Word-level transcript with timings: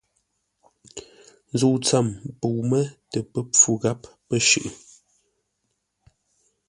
Zə̂u 1.59 1.75
tsəm 1.85 2.07
pəu 2.39 2.57
mə́ 2.69 2.83
tə 3.11 3.19
pə́ 3.31 3.41
pfú 3.51 3.71
gháp 3.81 4.01
pə̂ 4.27 4.37
shʉʼʉ. 4.47 4.69